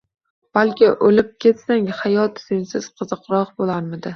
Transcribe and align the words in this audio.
Balki 0.57 0.87
oʻlib 1.09 1.29
ketsang, 1.45 1.85
hayot 1.99 2.43
sensiz 2.47 2.89
qiziqroq 3.03 3.57
boʻlarmidi? 3.61 4.09